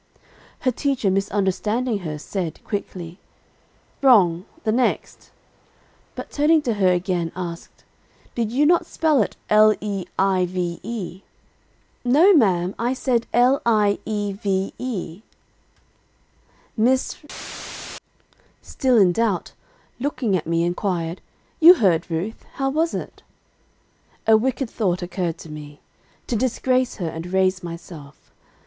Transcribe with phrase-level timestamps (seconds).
[0.61, 3.19] '_Her teacher misunderstanding her said, quickly,
[4.01, 5.29] 'Wrong the next;'
[6.15, 7.83] but turning to her again, asked,
[8.33, 11.21] 'Did you not spell it l e i v e?'
[12.03, 15.21] "'No ma'am, I said l i e v e,'
[16.75, 17.19] "Miss
[17.93, 17.99] R,
[18.63, 19.51] still in doubt,
[19.99, 21.21] looking at me, inquired,
[21.59, 23.21] 'You heard, Ruth; how was it?'
[24.25, 25.79] "A wicked thought occurred to me,
[26.25, 28.31] to disgrace her, and raise myself.